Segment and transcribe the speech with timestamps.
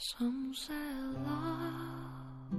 [0.00, 0.74] Some say
[1.26, 2.54] love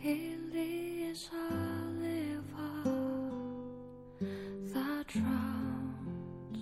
[0.00, 1.50] it is a
[1.98, 2.84] river
[4.72, 6.60] that drowns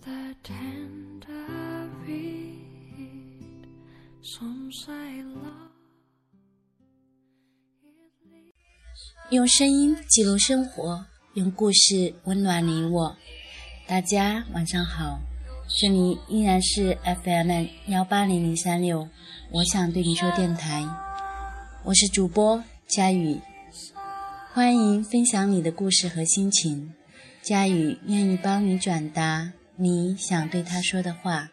[0.00, 3.66] the tender reed.
[4.22, 5.72] Some say love
[7.82, 11.04] it leads 用声音记录生活，
[11.34, 13.16] 用故事温暖你我。
[13.88, 15.20] 大家晚上好，
[15.72, 19.08] 这里依然是 FM 幺八零零三六，
[19.52, 20.84] 我想对你说电台，
[21.84, 23.40] 我是主播佳宇，
[24.52, 26.92] 欢迎分享你的故事和心情，
[27.40, 31.50] 佳宇愿意帮你转达你想对他说的话。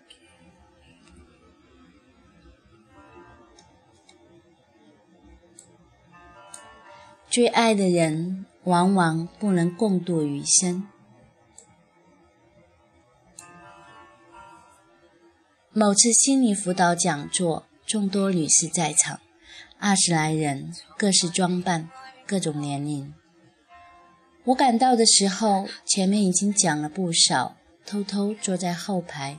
[7.30, 10.88] 最爱的人往往不能共度余生。
[15.80, 19.20] 某次心理辅导讲座，众多女士在场，
[19.78, 21.88] 二十来人，各式装扮，
[22.26, 23.14] 各种年龄。
[24.46, 29.38] 我赶到的时候，前面已经讲了不少，偷偷坐在后排，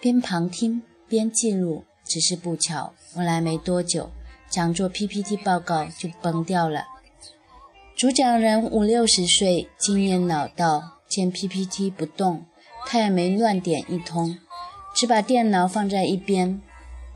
[0.00, 1.84] 边旁听边记录。
[2.04, 4.10] 只是不巧，我来没多久，
[4.50, 6.86] 讲座 PPT 报告就崩掉了。
[7.96, 12.46] 主讲人五六十岁，经验老道，见 PPT 不动，
[12.84, 14.36] 他也没乱点一通，
[14.94, 16.60] 只把电脑放在一边，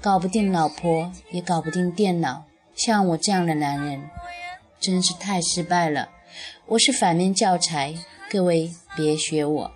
[0.00, 2.44] 搞不定老婆，也搞不定电脑。
[2.75, 4.08] 像我这样的男人，
[4.80, 6.08] 真是太失败了。
[6.67, 7.95] 我是反面教材，
[8.30, 9.72] 各位别学我。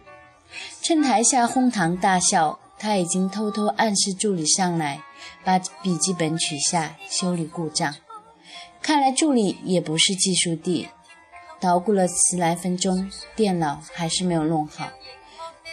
[0.83, 5.01] 趁台下哄堂大笑，他已经偷偷暗示助理上来，
[5.45, 7.95] 把笔记本取下修理故障。
[8.81, 10.89] 看来助理也不是技术帝，
[11.61, 14.89] 捣鼓了十来分钟，电脑还是没有弄好。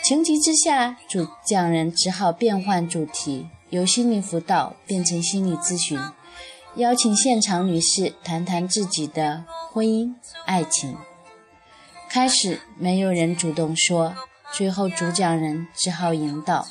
[0.07, 5.99] 情急之下，主讲人只好变换主题，由心理辅导变成心理咨询，
[6.75, 10.13] 邀请现场女士谈谈自己的婚姻、
[10.45, 10.95] 爱情。
[12.07, 14.13] 开始没有人主动说，
[14.51, 16.67] 最后主讲人只好引导。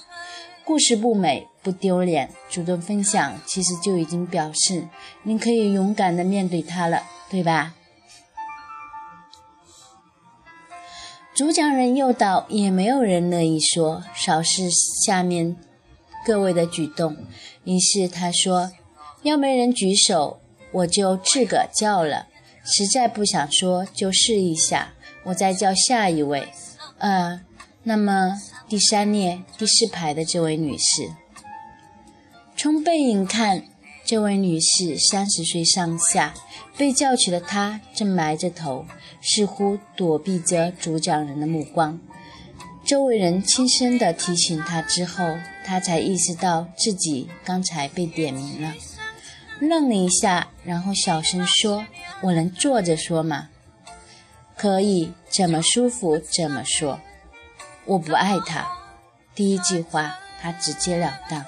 [0.65, 4.87] 故事不美不丢脸，主动分享其实就已经表示
[5.25, 7.75] 你可以勇敢的面对它了，对吧？
[11.35, 14.71] 主讲人诱导，也没有人乐意说，少是
[15.05, 15.57] 下面
[16.25, 17.17] 各位的举动。
[17.65, 18.71] 于是他说
[19.25, 20.39] ：“要没人举手，
[20.71, 22.29] 我就自个叫了。
[22.65, 26.47] 实在不想说，就试一下，我再叫下一位。
[26.99, 27.41] 呃，
[27.83, 31.11] 那么第三列第四排的这位女士，
[32.57, 33.65] 从背影看，
[34.05, 36.35] 这位女士三十岁上下，
[36.77, 38.85] 被叫起的她正埋着头。”
[39.27, 41.99] 似乎躲避着主讲人的目光，
[42.85, 48.75] 周围人轻声地提醒她之后，她才意识到自己刚才被点名了，
[49.61, 51.87] 愣了一下，然后小声说
[52.21, 53.49] ：“我能坐着说吗
[54.59, 57.01] ？”“可以，怎么舒服怎么说。
[57.87, 58.69] ”“我不爱他。”
[59.35, 61.43] 第一句话他直截了当。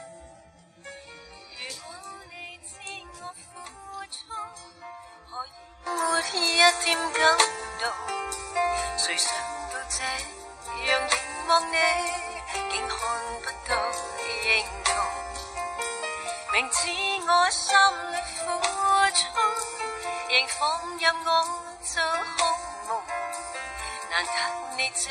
[24.94, 25.10] 这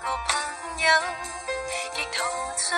[0.00, 0.40] 个朋
[0.82, 0.86] 友，
[1.94, 2.24] 亦陶
[2.56, 2.74] 醉。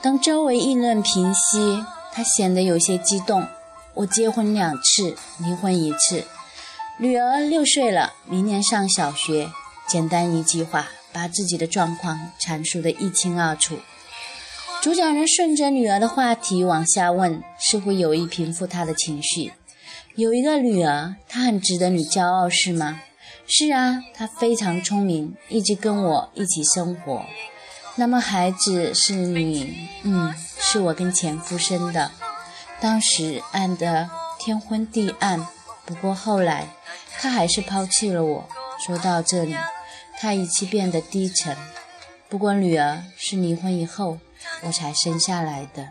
[0.00, 3.46] 当周围议论平息，他显得有些激动。
[3.94, 6.24] 我结婚两次，离婚一次。
[6.98, 9.50] 女儿六岁了，明年上小学。
[9.88, 13.80] 简单一句话，把自己的状况阐述得一清二楚。
[14.80, 19.52] 主讲人顺着女儿的话题往下问，似乎有意平复她的情绪。
[20.16, 23.00] 有一个女儿，她很值得你骄傲，是吗？
[23.46, 27.24] 是啊，她非常聪明，一直跟我一起生活。
[27.96, 29.88] 那么孩子是你？
[30.02, 32.10] 嗯，是我跟前夫生的。
[32.80, 34.08] 当时爱得
[34.38, 35.46] 天昏地暗，
[35.84, 36.68] 不过后来。
[37.22, 38.48] 他还是抛弃了我。
[38.78, 39.54] 说到这里，
[40.18, 41.54] 他语气变得低沉。
[42.30, 44.18] 不过女儿是离婚以后
[44.62, 45.90] 我才生下来的。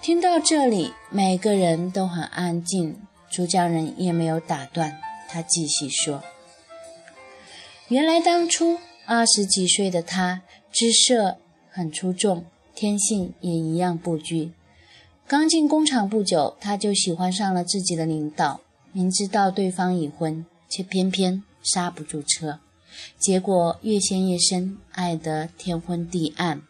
[0.00, 3.00] 听到这里，每个人都很安静，
[3.38, 6.24] 主教人也没有打断，他继续说。
[7.86, 10.42] 原来当初二十几岁的他，
[10.72, 11.38] 姿色
[11.70, 12.44] 很出众，
[12.74, 14.50] 天性也一样不拘。
[15.28, 22.58] 刚进工厂不久，他就喜欢上了自己的领导，明知道对方已婚，却偏偏刹不住车，
[23.20, 26.62] 结果越陷越深，爱得天昏地暗。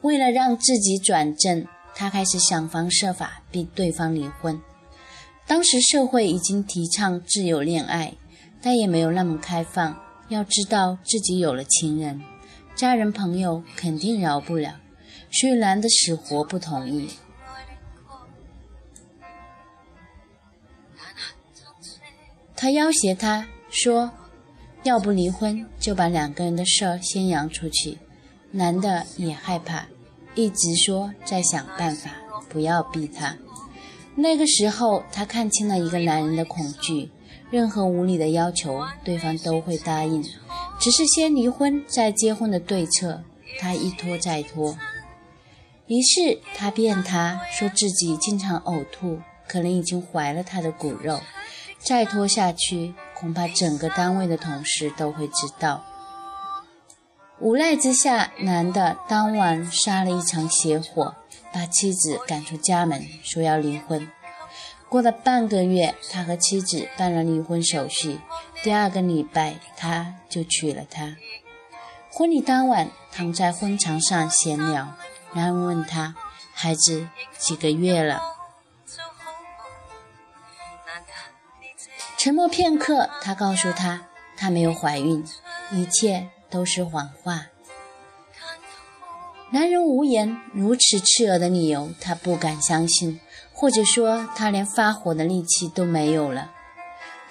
[0.00, 1.66] 为了让自己转正。
[1.94, 4.60] 他开始想方设法逼对方离婚。
[5.46, 8.14] 当时社会已经提倡自由恋爱，
[8.60, 9.98] 但也没有那么开放。
[10.28, 12.22] 要知道自己有了情人，
[12.76, 14.78] 家人朋友肯定饶不了，
[15.30, 17.08] 所以男的死活不同意。
[22.54, 24.10] 他要挟他说
[24.82, 27.96] ：“要不离婚，就把两个人的事儿先扬出去。”
[28.50, 29.86] 男的也害怕，
[30.38, 32.12] 一直说在想办法，
[32.48, 33.36] 不要逼他。
[34.14, 37.10] 那个时候，他看清了一个男人的恐惧：
[37.50, 40.22] 任何无理的要求，对方都会答应，
[40.78, 43.20] 只是先离婚再结婚的对策，
[43.58, 44.78] 他一拖再拖。
[45.88, 49.18] 于是他骗他说自己经常呕吐，
[49.48, 51.18] 可能已经怀了他的骨肉。
[51.80, 55.84] 再拖下去，恐怕整个单位的同事都会知道。
[57.40, 61.14] 无奈之下，男的当晚杀了一场邪火，
[61.52, 64.10] 把妻子赶出家门，说要离婚。
[64.88, 68.18] 过了半个月，他和妻子办了离婚手续。
[68.62, 71.14] 第二个礼拜，他就娶了她。
[72.10, 74.94] 婚礼当晚，躺在婚床上闲聊，
[75.34, 76.16] 男人问他
[76.52, 77.06] ：“孩子
[77.36, 78.20] 几个月了？”
[82.18, 84.06] 沉默片刻，他告诉他，
[84.36, 85.24] 她没有怀孕，
[85.70, 87.46] 一切都是谎话。
[89.50, 93.18] 男人无言，如此刺耳的理由，他不敢相信，
[93.52, 96.52] 或者说，他连发火的力气都没有了。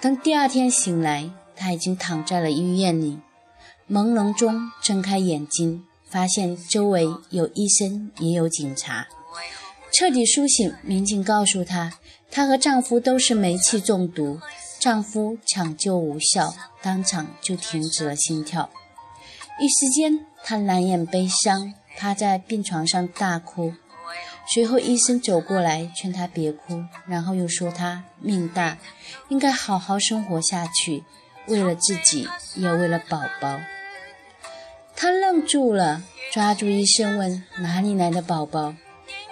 [0.00, 3.20] 等第二天醒来，他已经躺在了医院里，
[3.88, 9.06] 朦胧中睁开眼睛，发现周围有医生，也有警察。
[9.92, 11.92] 彻底苏醒，民警告诉他，
[12.30, 14.40] 她和丈夫都是煤气中毒。
[14.80, 18.70] 丈夫抢救无效，当场就停止了心跳。
[19.60, 23.74] 一时间，她难掩悲伤，趴在病床上大哭。
[24.54, 28.78] 随后，医生走过来劝她别哭，然后又说她命大，
[29.28, 31.02] 应该好好生活下去，
[31.48, 33.58] 为了自己，也为了宝宝。
[34.94, 36.02] 她愣住了，
[36.32, 38.74] 抓住医生问：“哪里来的宝宝？”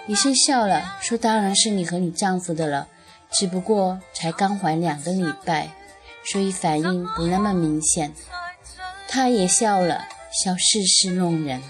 [0.07, 2.87] 医生笑了，说：“当然是你和你丈夫的了。”
[3.31, 5.69] 只不过才刚怀两个礼拜，
[6.23, 8.13] 所以反应不那么明显。
[9.09, 10.07] 他也笑了
[10.43, 11.63] 笑，世事弄人。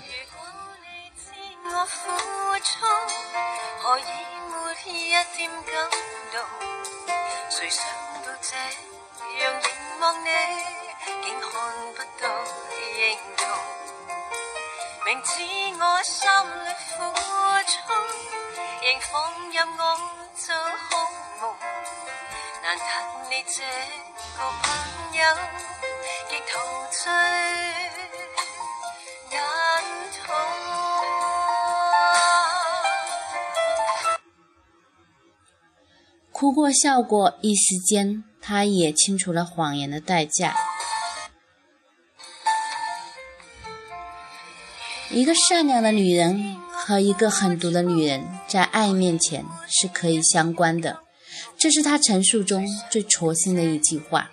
[15.06, 15.32] 明知
[15.80, 16.20] 我心
[16.66, 17.00] 里苦
[17.64, 17.80] 衷，
[18.84, 19.10] 仍放
[19.54, 19.82] 任我
[20.36, 20.92] 做好。
[21.40, 21.56] 梦。
[22.62, 22.84] 难得
[23.30, 23.64] 你这
[24.36, 24.66] 个朋
[25.14, 25.22] 友，
[26.28, 26.52] 极陶
[26.92, 27.00] 醉
[36.40, 40.56] 哭过笑过，一时间，他也清楚了谎言的代价。
[45.10, 51.00] 一个善良的女人和一个狠毒的女人在爱面前是可以相关的，
[51.58, 54.30] 这是他陈述中最戳心的一句话。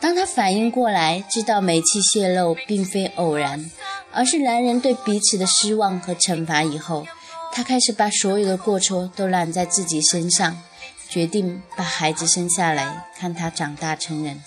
[0.00, 3.70] 当他反应过来，知道煤气泄漏并非偶然，
[4.10, 7.06] 而是男人对彼此的失望和惩罚以后，
[7.52, 10.62] 他开始把所有的过错都揽在自己身上，
[11.08, 14.40] 决定把孩子生下来，看他长大成人。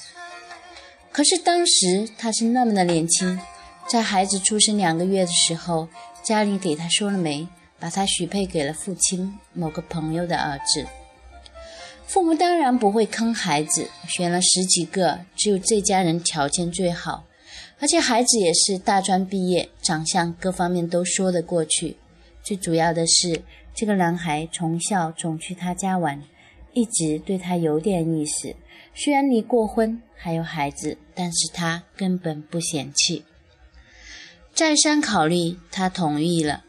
[1.11, 3.39] 可是当时他是那么的年轻，
[3.87, 5.89] 在孩子出生两个月的时候，
[6.23, 10.87] 家里给他说了媒，把他许配给了父亲某个朋友的儿子。
[12.07, 17.25] 父母当然不会坑孩子，选了十几个，只有这家人条件最好，
[17.79, 21.97] 而且孩子也是大专毕业，长相各方面都说得过去。
[22.43, 23.41] 最主要的是，
[23.73, 26.21] 这个男孩从小总去他家玩，
[26.73, 28.55] 一直对他有点意思。
[28.93, 33.23] 虽然离过婚，还有孩子，但是他根本不嫌弃。
[34.53, 36.65] 再三考虑，他同意了，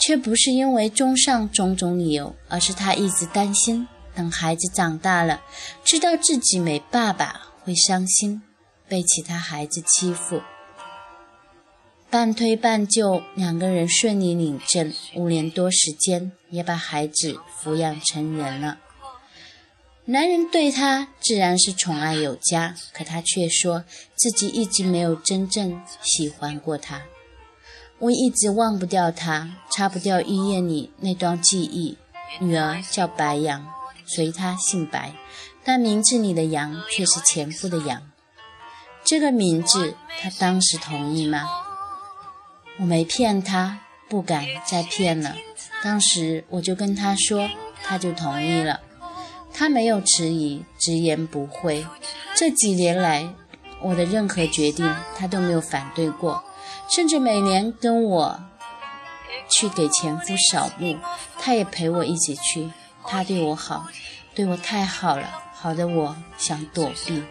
[0.00, 5.42] 却不是因为综上种种理由，而是他一直担心，等孩子长大了，
[5.84, 8.42] 知道自己没爸爸，会伤心，
[8.88, 10.40] 被其他孩子欺负。
[12.14, 18.78] 半推半就，两个人顺利领证，五年多时间，也把孩子抚养成人了。
[20.04, 27.02] 男人对她自然是宠爱有加，可她却说自己一直没有真正喜欢过他。
[27.98, 31.98] 我一直忘不掉他，擦不掉医院里那段记忆。
[32.38, 33.66] 女儿叫白杨，
[34.06, 35.16] 随他姓白，
[35.64, 38.08] 但名字里的杨却是前夫的杨。
[39.02, 41.42] 这个名字，他当时同意吗？
[42.78, 45.36] 我没骗他，不敢再骗了。
[45.82, 47.48] 当时我就跟他说，
[47.82, 48.80] 他就同意了。
[49.52, 51.86] 他没有迟疑，直言不讳。
[52.34, 53.32] 这几年来，
[53.80, 56.42] 我的任何决定他都没有反对过，
[56.90, 58.40] 甚至每年跟我
[59.48, 60.98] 去给前夫扫墓，
[61.38, 62.70] 他也陪我一起去。
[63.06, 63.86] 他对我好，
[64.34, 67.22] 对我太好了，好的我想躲避。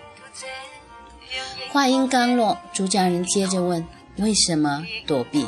[1.71, 3.85] 话音刚落，主讲人接着问
[4.17, 5.47] ：“为什么躲避？”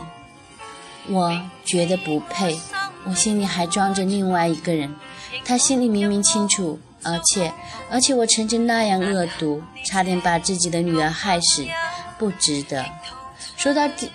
[1.07, 2.59] 我觉得不配，
[3.03, 4.95] 我心里还装着另外一个人。
[5.43, 7.53] 他心里明明清楚，而且，
[7.91, 11.67] 而且我曾经那样恶毒，差点把自己的女儿害死，
[12.17, 12.83] 不值得。
[13.55, 14.09] 说到这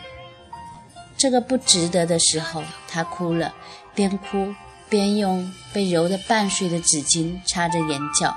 [1.16, 3.54] 这个不值得的时候，他哭了，
[3.94, 4.52] 边哭
[4.88, 8.36] 边用被揉得半碎的纸巾擦着眼角。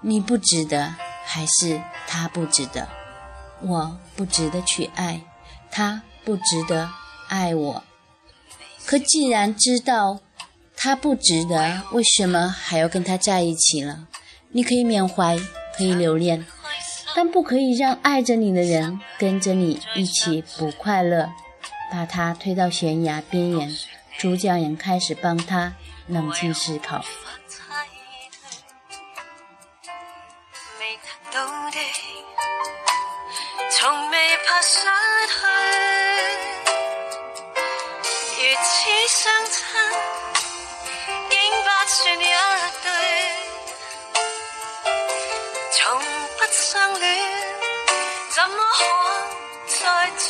[0.00, 0.92] 你不值得，
[1.24, 2.88] 还是他不值得？
[3.62, 5.20] 我不值得去爱，
[5.76, 6.88] 他不值得
[7.28, 7.84] 爱我。
[8.86, 10.20] 可既然知道。
[10.78, 14.06] 他不值得，为什么还要跟他在一起了？
[14.50, 15.38] 你可以缅怀，
[15.74, 16.46] 可以留恋，
[17.14, 21.32] 但不可以让爱着你的人跟着你一起不快乐，
[21.90, 23.74] 把他推到悬崖边缘。
[24.18, 25.74] 主讲人开始帮他
[26.08, 27.02] 冷静思考。
[33.78, 34.86] 从未怕失去，
[38.38, 38.74] 如此
[39.06, 39.60] 相亲，
[41.28, 42.20] 竟不算一
[42.82, 42.88] 对。
[45.74, 47.04] 从不相恋，
[48.34, 48.80] 怎么可
[49.66, 49.84] 再
[50.26, 50.28] 追？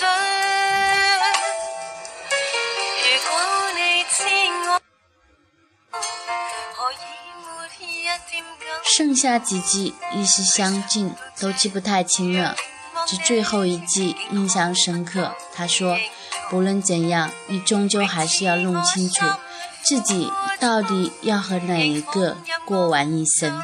[2.98, 3.30] 如果
[3.76, 4.16] 你知
[4.66, 4.68] 我，
[6.74, 6.94] 何以
[7.44, 7.46] 没
[7.78, 8.66] 一点感？
[8.96, 12.56] 剩下几季，意思相近，都记不太清了。
[13.06, 15.34] 这最后一季印象深刻。
[15.54, 15.96] 他说
[16.50, 19.24] ：“不论怎样，你终究还是要弄清楚，
[19.82, 23.62] 自己到底要和哪一个过完一生。”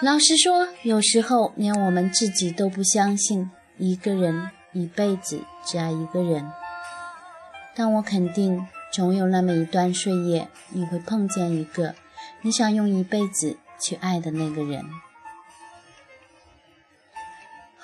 [0.00, 3.48] 老实说，有时候连我们自己都不相信
[3.78, 6.50] 一个人一辈子只爱一个人。
[7.76, 11.94] 但我肯定，总有那么一段岁月，你会碰见一个
[12.40, 14.84] 你想用一辈子去爱的那个人。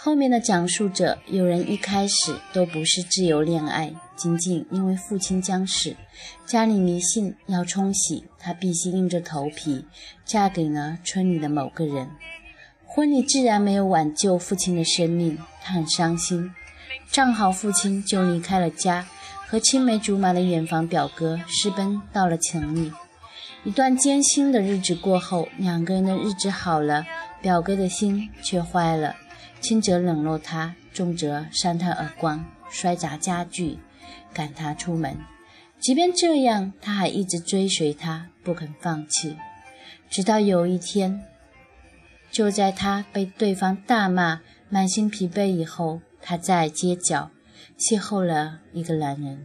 [0.00, 5.96] 后面的讲述者，有人一开始都不是自由恋爱，仅仅因为父亲将死，
[6.46, 9.84] 家里迷信要冲喜，她必须硬着头皮
[10.24, 12.08] 嫁给了村里的某个人。
[12.86, 16.54] 婚礼自然没有挽救父亲的生命，她很伤心。
[17.10, 19.04] 正好父亲就离开了家，
[19.48, 22.92] 和青梅竹马的远房表哥私奔到了城里。
[23.68, 27.04] 一段艰辛的日子过后，两个人的日子好了，
[27.42, 29.14] 表哥的心却坏了。
[29.60, 33.76] 轻则冷落他，重则扇他耳光，摔砸家具，
[34.32, 35.18] 赶他出门。
[35.78, 39.36] 即便这样，他还一直追随他，不肯放弃。
[40.08, 41.22] 直到有一天，
[42.30, 47.30] 就在他被对方大骂、满心疲惫以后，他在街角
[47.78, 49.44] 邂逅了一个男人。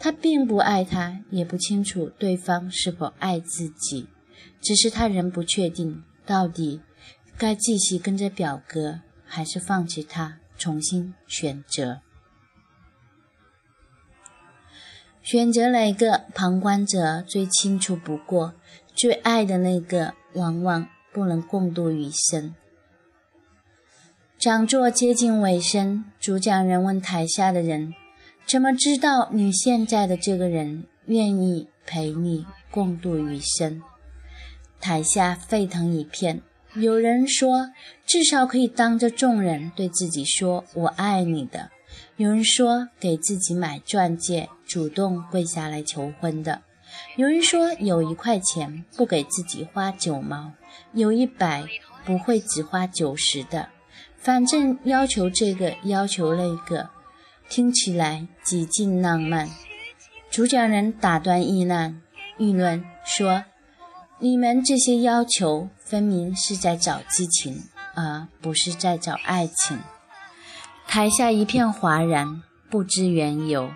[0.00, 4.08] 他并不爱他，也不清楚对方是否爱自己，
[4.60, 6.80] 只是他仍不确定到底
[7.36, 9.02] 该继续跟着表哥。
[9.32, 12.00] 还是放弃他，重新选择。
[15.22, 18.54] 选择哪个，旁观者最清楚不过。
[18.92, 22.56] 最爱的那个，往往不能共度余生。
[24.36, 27.94] 讲座接近尾声，主讲人问台下的人
[28.50, 33.80] ：“怎么知道你现在的这个人愿意陪你共度余生？”
[34.80, 36.42] 台下沸腾一片。
[36.74, 37.70] 有人说，
[38.04, 41.70] 至少可以当着众人对自己说“我爱你”的；
[42.16, 46.62] 有人说，给自己买钻戒，主动跪下来求婚的；
[47.14, 50.54] 有人说，有一块钱不给自己花九毛，
[50.92, 51.64] 有一百
[52.04, 53.68] 不会只花九十的。
[54.16, 56.90] 反正要求这个，要求那个，
[57.50, 59.50] 听起来极尽浪漫。
[60.30, 62.00] 主讲人打断议论，
[62.38, 63.44] 议论说。
[64.22, 67.64] 你们这些要求，分明是在找激情，
[67.94, 69.80] 而不是在找爱情。
[70.86, 73.70] 台下一片哗然，不知缘由。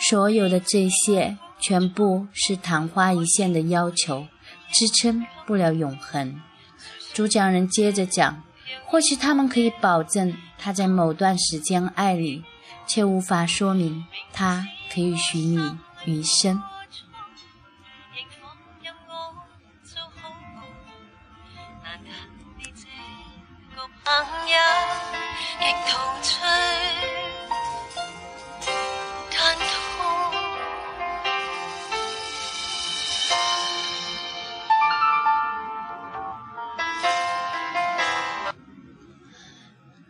[0.00, 4.26] 所有的这些，全部是昙花一现的要求，
[4.72, 6.40] 支撑不了永恒。
[7.14, 8.42] 主讲人接着讲：
[8.84, 12.42] 或许他们可以保证他在某段时间爱你，
[12.86, 16.75] 却无法说明他可以许你余生。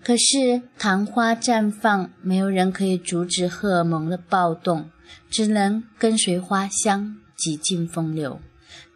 [0.06, 4.88] 可是昙花绽放，没有人可以阻止荷尔蒙的暴动，
[5.28, 8.40] 只能跟随花香，挤进风流。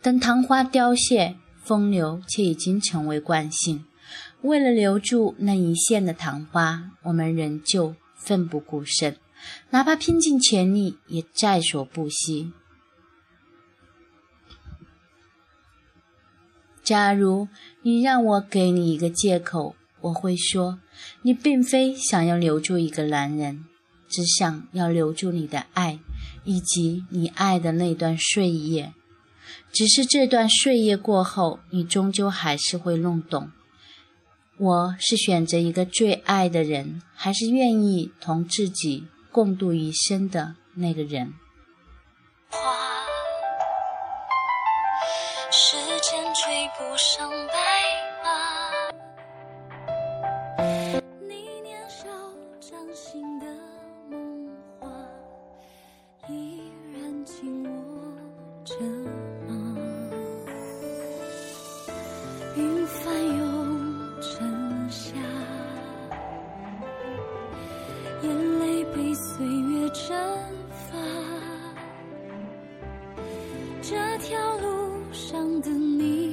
[0.01, 3.85] 等昙花凋谢，风流却已经成为惯性。
[4.43, 9.17] 为了留住那一线的昙花，我们仍旧奋不顾身，
[9.71, 12.53] 哪怕拼尽全力，也在所不惜。
[16.85, 17.49] 假如
[17.83, 20.79] 你让我给你一个借口，我会说，
[21.23, 23.65] 你并非想要留住一个男人，
[24.09, 25.99] 只想要留住你的爱，
[26.45, 28.93] 以及你爱的那段岁月。
[29.73, 33.53] 只是这段岁月过后，你终究还是会弄懂，
[34.57, 41.35] 我是选择一个最爱的人，还是愿意同自己共度一生的那个人。
[42.49, 42.59] 花，
[45.53, 47.70] 时间追不上白
[73.91, 76.30] 这条路上的你。